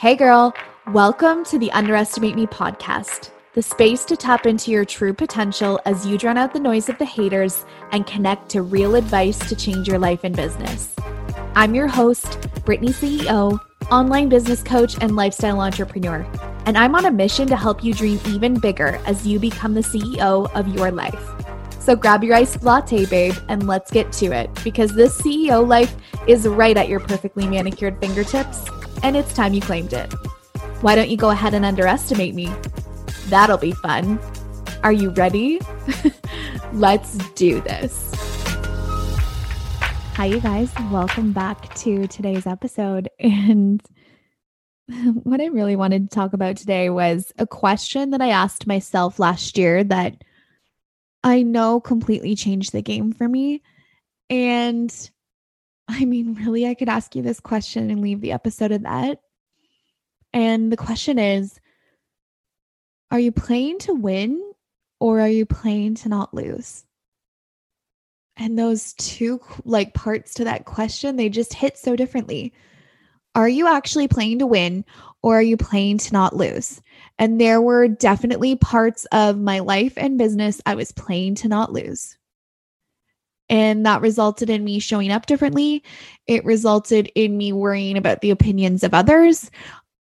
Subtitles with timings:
[0.00, 0.54] Hey, girl.
[0.94, 6.06] Welcome to the Underestimate Me podcast, the space to tap into your true potential as
[6.06, 9.86] you drown out the noise of the haters and connect to real advice to change
[9.86, 10.96] your life and business.
[11.54, 13.60] I'm your host, Brittany CEO,
[13.90, 16.26] online business coach, and lifestyle entrepreneur.
[16.64, 19.82] And I'm on a mission to help you dream even bigger as you become the
[19.82, 21.28] CEO of your life.
[21.78, 25.94] So grab your iced latte, babe, and let's get to it because this CEO life
[26.26, 28.64] is right at your perfectly manicured fingertips,
[29.02, 30.12] and it's time you claimed it.
[30.82, 32.52] Why don't you go ahead and underestimate me?
[33.28, 34.18] That'll be fun.
[34.82, 35.60] Are you ready?
[36.72, 38.12] let's do this.
[40.14, 40.70] Hi, you guys.
[40.90, 43.08] Welcome back to today's episode.
[43.20, 43.82] And
[45.22, 49.20] what I really wanted to talk about today was a question that I asked myself
[49.20, 50.24] last year that
[51.22, 53.62] I know completely changed the game for me.
[54.28, 54.92] And
[55.90, 59.20] I mean, really, I could ask you this question and leave the episode at that.
[60.32, 61.58] And the question is
[63.10, 64.40] Are you playing to win
[65.00, 66.84] or are you playing to not lose?
[68.36, 72.54] And those two like parts to that question, they just hit so differently.
[73.34, 74.84] Are you actually playing to win
[75.22, 76.80] or are you playing to not lose?
[77.18, 81.72] And there were definitely parts of my life and business I was playing to not
[81.72, 82.16] lose.
[83.50, 85.82] And that resulted in me showing up differently.
[86.26, 89.50] It resulted in me worrying about the opinions of others.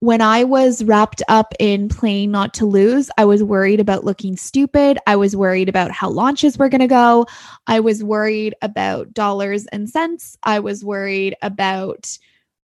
[0.00, 4.36] When I was wrapped up in playing not to lose, I was worried about looking
[4.36, 4.98] stupid.
[5.06, 7.26] I was worried about how launches were going to go.
[7.66, 10.36] I was worried about dollars and cents.
[10.42, 12.18] I was worried about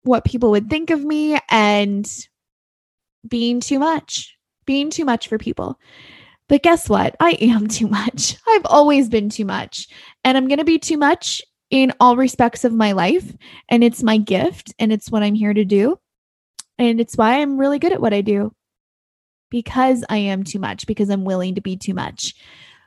[0.02, 2.08] what people would think of me and
[3.26, 5.78] being too much, being too much for people.
[6.48, 7.16] But guess what?
[7.20, 8.36] I am too much.
[8.48, 9.88] I've always been too much.
[10.24, 13.34] And I'm going to be too much in all respects of my life.
[13.68, 15.98] And it's my gift and it's what I'm here to do.
[16.78, 18.52] And it's why I'm really good at what I do
[19.50, 22.34] because I am too much, because I'm willing to be too much.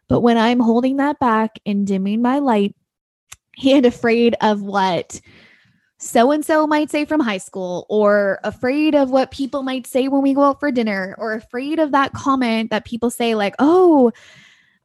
[0.08, 2.76] But when I'm holding that back and dimming my light
[3.66, 5.20] and afraid of what
[5.99, 10.08] so and so might say from high school, or afraid of what people might say
[10.08, 13.54] when we go out for dinner, or afraid of that comment that people say, like,
[13.60, 14.11] oh,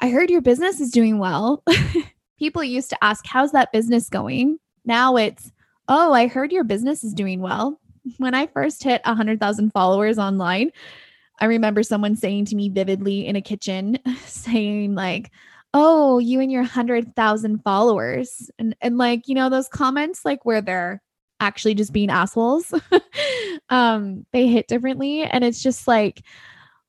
[0.01, 1.63] I heard your business is doing well.
[2.39, 4.59] people used to ask, how's that business going?
[4.85, 5.53] Now it's,
[5.89, 7.81] oh, I heard your business is doing well.
[8.19, 10.73] When I first hit 100,000 followers online,
[11.41, 15.31] I remember someone saying to me vividly in a kitchen, saying, like,
[15.75, 18.51] oh, you and your 100,000 followers.
[18.59, 21.03] And, and like, you know, those comments, like where they're
[21.45, 22.73] actually just being assholes,
[23.69, 25.23] um, they hit differently.
[25.23, 26.23] And it's just like,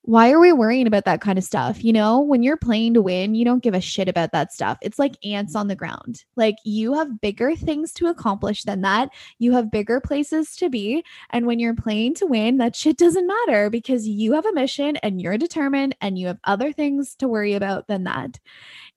[0.07, 1.83] why are we worrying about that kind of stuff?
[1.83, 4.77] You know, when you're playing to win, you don't give a shit about that stuff.
[4.83, 6.23] It's like ants on the ground.
[6.35, 9.09] Like you have bigger things to accomplish than that.
[9.39, 11.03] You have bigger places to be.
[11.31, 14.95] And when you're playing to win, that shit doesn't matter because you have a mission
[14.97, 18.39] and you're determined and you have other things to worry about than that.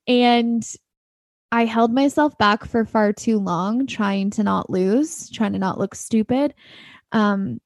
[0.06, 0.62] And
[1.50, 5.78] I held myself back for far too long, trying to not lose, trying to not
[5.78, 6.54] look stupid.
[7.12, 7.60] Um,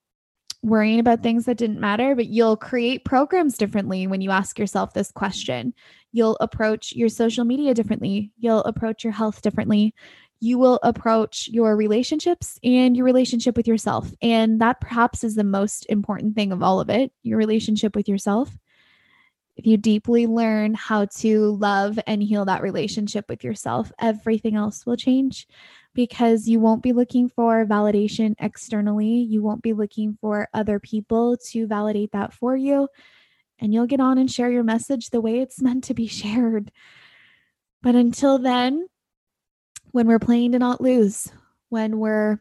[0.62, 4.94] worrying about things that didn't matter, but you'll create programs differently when you ask yourself
[4.94, 5.74] this question.
[6.12, 8.30] You'll approach your social media differently.
[8.38, 9.94] You'll approach your health differently.
[10.38, 14.12] You will approach your relationships and your relationship with yourself.
[14.22, 18.08] And that perhaps is the most important thing of all of it your relationship with
[18.08, 18.50] yourself.
[19.56, 24.86] If you deeply learn how to love and heal that relationship with yourself, everything else
[24.86, 25.46] will change
[25.94, 29.20] because you won't be looking for validation externally.
[29.20, 32.88] You won't be looking for other people to validate that for you.
[33.58, 36.72] And you'll get on and share your message the way it's meant to be shared.
[37.82, 38.86] But until then,
[39.90, 41.30] when we're playing to not lose,
[41.68, 42.40] when we're,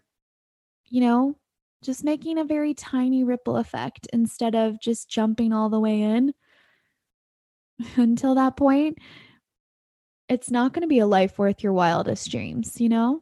[0.89, 1.35] you know,
[1.83, 6.33] just making a very tiny ripple effect instead of just jumping all the way in,
[7.95, 8.97] until that point,
[10.29, 13.21] it's not going to be a life worth your wildest dreams, you know?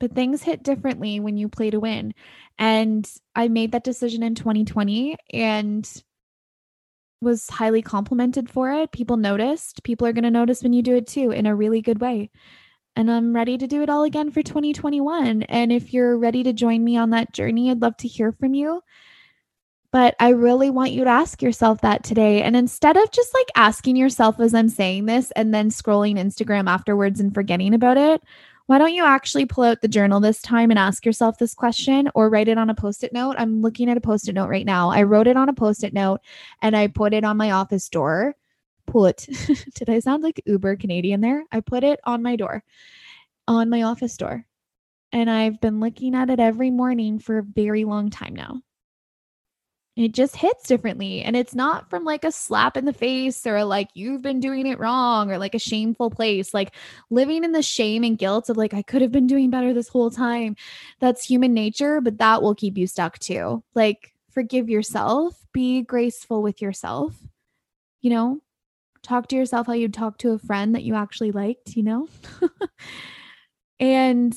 [0.00, 2.14] But things hit differently when you play to win.
[2.58, 5.88] And I made that decision in 2020 and
[7.20, 8.90] was highly complimented for it.
[8.90, 9.84] People noticed.
[9.84, 12.30] People are going to notice when you do it too in a really good way.
[12.96, 15.44] And I'm ready to do it all again for 2021.
[15.44, 18.54] And if you're ready to join me on that journey, I'd love to hear from
[18.54, 18.82] you.
[19.92, 22.42] But I really want you to ask yourself that today.
[22.42, 26.68] And instead of just like asking yourself as I'm saying this and then scrolling Instagram
[26.68, 28.22] afterwards and forgetting about it,
[28.66, 32.10] why don't you actually pull out the journal this time and ask yourself this question
[32.14, 33.36] or write it on a post it note?
[33.36, 34.88] I'm looking at a post it note right now.
[34.90, 36.20] I wrote it on a post it note
[36.62, 38.34] and I put it on my office door.
[38.86, 39.26] Put,
[39.74, 41.44] did I sound like Uber Canadian there?
[41.52, 42.64] I put it on my door,
[43.46, 44.46] on my office door.
[45.12, 48.62] And I've been looking at it every morning for a very long time now
[49.94, 51.22] it just hits differently.
[51.22, 54.66] And it's not from like a slap in the face or like you've been doing
[54.66, 56.54] it wrong or like a shameful place.
[56.54, 56.74] Like
[57.10, 59.88] living in the shame and guilt of like, I could have been doing better this
[59.88, 60.56] whole time.
[61.00, 63.62] That's human nature, but that will keep you stuck too.
[63.74, 67.14] Like, forgive yourself, be graceful with yourself,
[68.00, 68.40] you know,
[69.02, 72.08] talk to yourself how you'd talk to a friend that you actually liked, you know?
[73.80, 74.34] and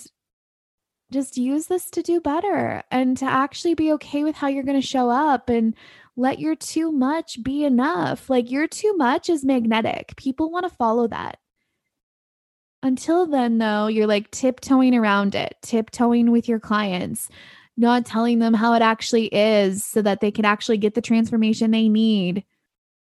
[1.12, 4.80] just use this to do better and to actually be okay with how you're going
[4.80, 5.76] to show up and
[6.18, 8.30] let your too much be enough.
[8.30, 10.16] Like your too much is magnetic.
[10.16, 11.40] People want to follow that.
[12.82, 17.30] Until then, though, you're like tiptoeing around it, tiptoeing with your clients,
[17.78, 21.72] not telling them how it actually is so that they can actually get the transformation
[21.72, 22.44] they need,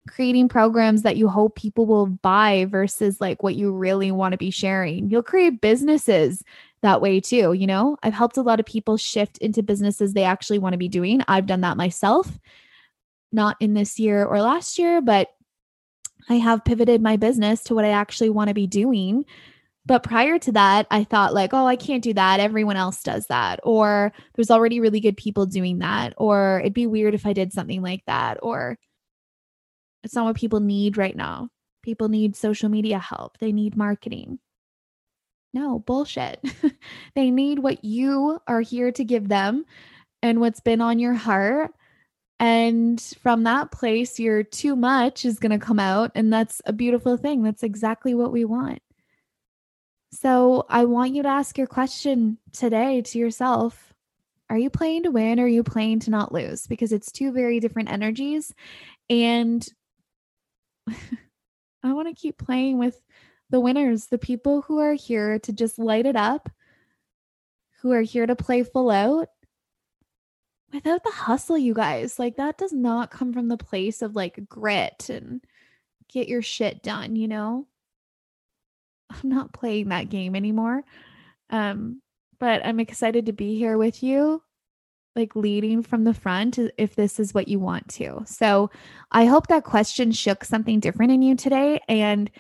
[0.09, 4.39] creating programs that you hope people will buy versus like what you really want to
[4.39, 5.09] be sharing.
[5.09, 6.43] You'll create businesses
[6.83, 7.53] that way too.
[7.53, 10.79] You know, I've helped a lot of people shift into businesses they actually want to
[10.79, 11.23] be doing.
[11.29, 12.39] I've done that myself,
[13.33, 15.29] not in this year or last year, but
[16.29, 19.25] I have pivoted my business to what I actually want to be doing.
[19.87, 22.39] But prior to that, I thought, like, oh, I can't do that.
[22.39, 23.61] Everyone else does that.
[23.63, 26.13] Or there's already really good people doing that.
[26.17, 28.39] Or it'd be weird if I did something like that.
[28.43, 28.79] Or
[30.05, 31.49] it's not what people need right now.
[31.83, 34.39] People need social media help, they need marketing.
[35.53, 36.43] No, bullshit.
[37.15, 39.65] they need what you are here to give them
[40.23, 41.73] and what's been on your heart.
[42.39, 46.13] And from that place, your too much is going to come out.
[46.15, 47.43] And that's a beautiful thing.
[47.43, 48.81] That's exactly what we want.
[50.13, 53.93] So I want you to ask your question today to yourself
[54.49, 56.67] Are you playing to win or are you playing to not lose?
[56.67, 58.55] Because it's two very different energies.
[59.09, 59.67] And
[61.83, 63.01] I want to keep playing with
[63.51, 66.49] the winners, the people who are here to just light it up,
[67.81, 69.29] who are here to play full out
[70.73, 72.19] without the hustle, you guys.
[72.19, 75.41] Like that does not come from the place of like grit and
[76.09, 77.67] get your shit done, you know?
[79.11, 80.85] I'm not playing that game anymore.
[81.51, 82.01] Um,
[82.39, 84.43] but I'm excited to be here with you,
[85.17, 88.23] like leading from the front if this is what you want to.
[88.25, 88.71] So
[89.11, 91.81] I hope that question shook something different in you today.
[91.89, 92.31] And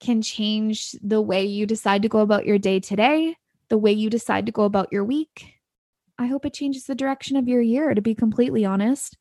[0.00, 3.36] can change the way you decide to go about your day today,
[3.68, 5.54] the way you decide to go about your week.
[6.18, 9.16] I hope it changes the direction of your year, to be completely honest,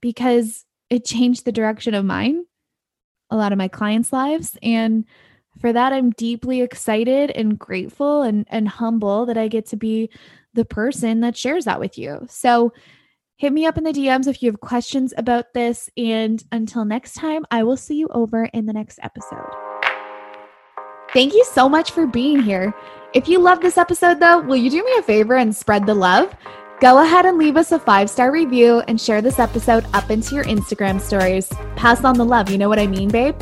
[0.00, 2.44] because it changed the direction of mine,
[3.30, 4.58] a lot of my clients' lives.
[4.62, 5.04] And
[5.58, 10.10] for that, I'm deeply excited and grateful and, and humble that I get to be
[10.54, 12.26] the person that shares that with you.
[12.28, 12.72] So,
[13.36, 15.90] hit me up in the DMs if you have questions about this.
[15.96, 19.71] And until next time, I will see you over in the next episode.
[21.12, 22.74] Thank you so much for being here.
[23.12, 25.94] If you love this episode, though, will you do me a favor and spread the
[25.94, 26.34] love?
[26.80, 30.34] Go ahead and leave us a five star review and share this episode up into
[30.34, 31.48] your Instagram stories.
[31.76, 33.36] Pass on the love, you know what I mean, babe?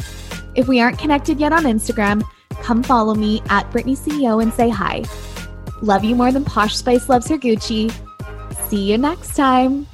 [0.56, 2.22] If we aren't connected yet on Instagram,
[2.62, 5.04] come follow me at Brittany CEO and say hi.
[5.80, 7.92] Love you more than Posh Spice loves her Gucci.
[8.68, 9.86] See you next time.